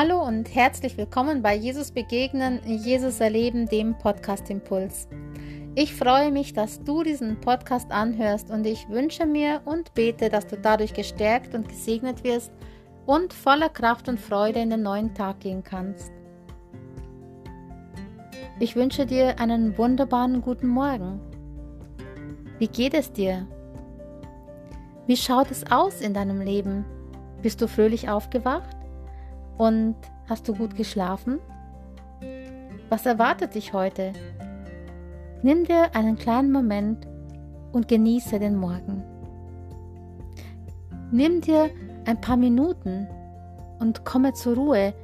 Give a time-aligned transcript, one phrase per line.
[0.00, 5.08] Hallo und herzlich willkommen bei Jesus Begegnen, Jesus Erleben, dem Podcast Impuls.
[5.74, 10.46] Ich freue mich, dass du diesen Podcast anhörst und ich wünsche mir und bete, dass
[10.46, 12.52] du dadurch gestärkt und gesegnet wirst
[13.06, 16.12] und voller Kraft und Freude in den neuen Tag gehen kannst.
[18.60, 21.18] Ich wünsche dir einen wunderbaren guten Morgen.
[22.60, 23.48] Wie geht es dir?
[25.08, 26.84] Wie schaut es aus in deinem Leben?
[27.42, 28.77] Bist du fröhlich aufgewacht?
[29.58, 29.96] Und
[30.28, 31.38] hast du gut geschlafen?
[32.88, 34.12] Was erwartet dich heute?
[35.42, 37.06] Nimm dir einen kleinen Moment
[37.72, 39.02] und genieße den Morgen.
[41.10, 41.70] Nimm dir
[42.06, 43.06] ein paar Minuten
[43.78, 44.94] und komme zur Ruhe.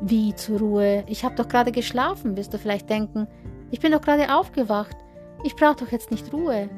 [0.00, 1.04] Wie zur Ruhe?
[1.06, 3.26] Ich habe doch gerade geschlafen, wirst du vielleicht denken.
[3.70, 4.96] Ich bin doch gerade aufgewacht.
[5.42, 6.68] Ich brauche doch jetzt nicht Ruhe.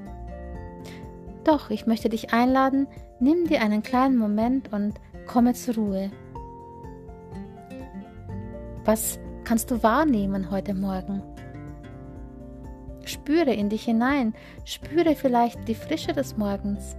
[1.45, 2.87] Doch, ich möchte dich einladen,
[3.21, 4.95] nimm dir einen kleinen Moment und
[5.27, 6.11] komme zur Ruhe.
[8.89, 11.21] Was kannst du wahrnehmen heute Morgen?
[13.05, 14.33] Spüre in dich hinein,
[14.65, 16.97] spüre vielleicht die Frische des Morgens.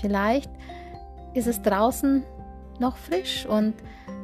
[0.00, 0.50] Vielleicht
[1.34, 2.22] ist es draußen
[2.78, 3.74] noch frisch und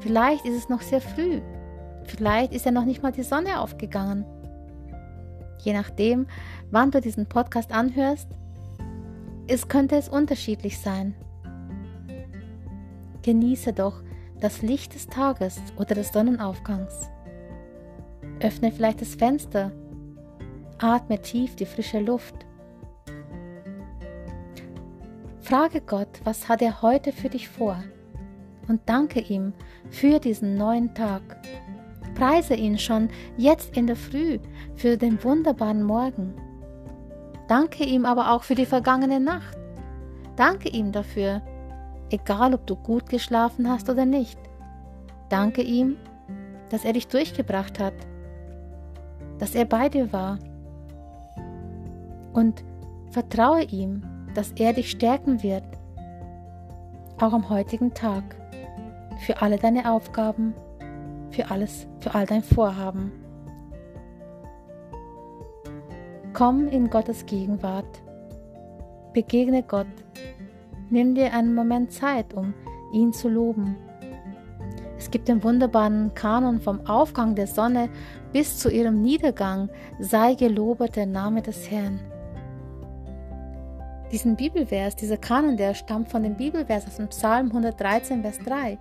[0.00, 1.42] vielleicht ist es noch sehr früh.
[2.04, 4.24] Vielleicht ist ja noch nicht mal die Sonne aufgegangen.
[5.64, 6.28] Je nachdem,
[6.70, 8.30] wann du diesen Podcast anhörst,
[9.48, 11.14] es könnte es unterschiedlich sein.
[13.20, 14.05] Genieße doch
[14.40, 17.08] das Licht des Tages oder des Sonnenaufgangs.
[18.40, 19.72] Öffne vielleicht das Fenster.
[20.78, 22.34] Atme tief die frische Luft.
[25.40, 27.82] Frage Gott, was hat er heute für dich vor?
[28.68, 29.52] Und danke ihm
[29.90, 31.22] für diesen neuen Tag.
[32.14, 34.38] Preise ihn schon jetzt in der Früh
[34.74, 36.34] für den wunderbaren Morgen.
[37.46, 39.56] Danke ihm aber auch für die vergangene Nacht.
[40.34, 41.42] Danke ihm dafür,
[42.10, 44.38] egal ob du gut geschlafen hast oder nicht.
[45.28, 45.96] Danke ihm,
[46.70, 47.94] dass er dich durchgebracht hat,
[49.38, 50.38] dass er bei dir war.
[52.32, 52.64] Und
[53.10, 54.02] vertraue ihm,
[54.34, 55.64] dass er dich stärken wird,
[57.18, 58.36] auch am heutigen Tag,
[59.20, 60.54] für alle deine Aufgaben,
[61.30, 63.12] für alles, für all dein Vorhaben.
[66.34, 68.02] Komm in Gottes Gegenwart.
[69.14, 69.86] Begegne Gott.
[70.88, 72.54] Nimm dir einen Moment Zeit, um
[72.92, 73.76] ihn zu loben.
[74.98, 77.88] Es gibt den wunderbaren Kanon vom Aufgang der Sonne
[78.32, 79.68] bis zu ihrem Niedergang.
[79.98, 82.00] Sei gelobet der Name des Herrn.
[84.12, 88.78] Diesen Bibelvers, dieser Kanon, der stammt von dem Bibelvers aus dem Psalm 113, Vers 3.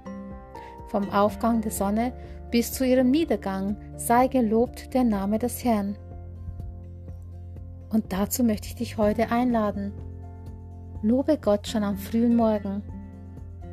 [0.87, 2.13] Vom Aufgang der Sonne
[2.51, 5.97] bis zu ihrem Niedergang sei gelobt der Name des Herrn.
[7.89, 9.93] Und dazu möchte ich dich heute einladen.
[11.05, 12.81] Lobe Gott schon am frühen Morgen.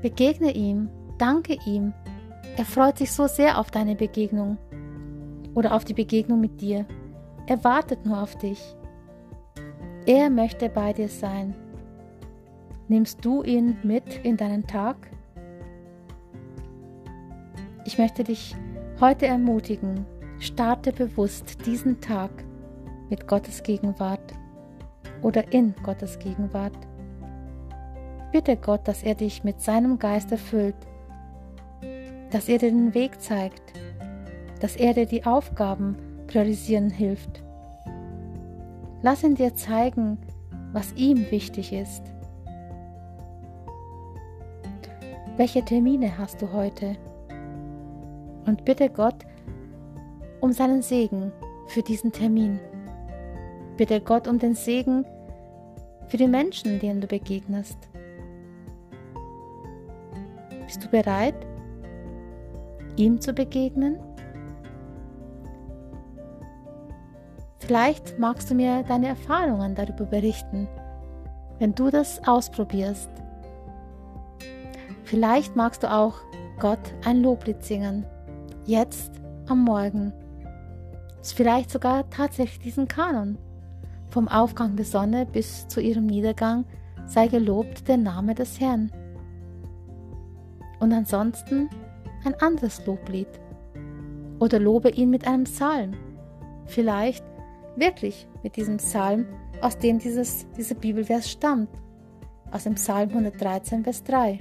[0.03, 1.95] Begegne ihm, danke ihm.
[2.59, 4.59] Er freut sich so sehr auf deine Begegnung
[5.55, 6.85] oder auf die Begegnung mit dir.
[7.47, 8.77] Er wartet nur auf dich.
[10.05, 11.55] Er möchte bei dir sein.
[12.89, 15.11] Nimmst du ihn mit in deinen Tag?
[17.87, 18.55] Ich möchte dich
[19.01, 20.05] heute ermutigen,
[20.39, 22.31] starte bewusst diesen Tag
[23.09, 24.35] mit Gottes Gegenwart
[25.23, 26.77] oder in Gottes Gegenwart.
[28.33, 30.75] Bitte Gott, dass er dich mit seinem Geist erfüllt,
[32.31, 33.75] dass er dir den Weg zeigt,
[34.61, 35.97] dass er dir die Aufgaben
[36.29, 37.43] priorisieren hilft.
[39.03, 40.17] Lass ihn dir zeigen,
[40.73, 42.03] was ihm wichtig ist.
[45.37, 46.97] Welche Termine hast du heute?
[48.47, 49.27] Und bitte Gott
[50.41, 51.33] um seinen Segen
[51.67, 52.59] für diesen Termin.
[53.77, 55.05] Bitte Gott um den Segen
[56.09, 57.77] für die Menschen, denen du begegnest.
[60.73, 61.35] Bist du bereit,
[62.97, 63.99] ihm zu begegnen?
[67.59, 70.67] Vielleicht magst du mir deine Erfahrungen darüber berichten,
[71.59, 73.11] wenn du das ausprobierst.
[75.05, 76.15] Vielleicht magst du auch
[76.59, 78.07] Gott ein Loblied singen,
[78.65, 79.13] jetzt
[79.49, 80.15] am Morgen.
[81.21, 83.37] Vielleicht sogar tatsächlich diesen Kanon
[84.09, 86.65] vom Aufgang der Sonne bis zu ihrem Niedergang
[87.05, 88.91] sei gelobt der Name des Herrn.
[90.83, 91.71] Und ansonsten
[92.25, 93.29] ein anderes Loblied.
[94.41, 95.93] Oder lobe ihn mit einem Psalm.
[96.67, 97.25] Vielleicht
[97.77, 99.27] wirklich mit diesem Psalm,
[99.61, 101.69] aus dem dieses, dieser Bibelvers stammt.
[102.51, 104.41] Aus dem Psalm 113, Vers 3.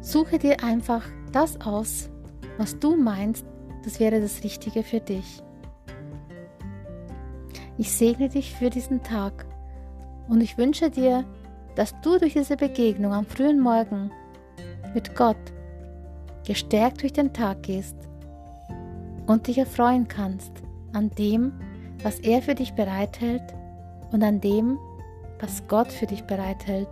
[0.00, 2.10] Suche dir einfach das aus,
[2.58, 3.44] was du meinst,
[3.82, 5.42] das wäre das Richtige für dich.
[7.76, 9.46] Ich segne dich für diesen Tag
[10.28, 11.24] und ich wünsche dir
[11.74, 14.10] dass du durch diese Begegnung am frühen Morgen
[14.94, 15.36] mit Gott
[16.46, 17.96] gestärkt durch den Tag gehst
[19.26, 20.52] und dich erfreuen kannst
[20.92, 21.52] an dem,
[22.02, 23.42] was er für dich bereithält
[24.10, 24.78] und an dem,
[25.40, 26.88] was Gott für dich bereithält.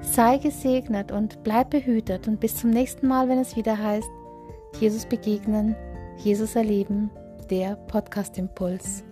[0.00, 4.08] Sei gesegnet und bleib behütet und bis zum nächsten Mal, wenn es wieder heißt,
[4.80, 5.74] Jesus begegnen,
[6.18, 7.10] Jesus erleben,
[7.50, 9.04] der Podcast Impuls.